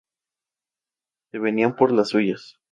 [1.29, 2.57] Se venían por las suyas.